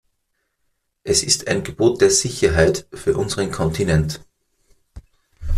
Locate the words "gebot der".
1.63-2.09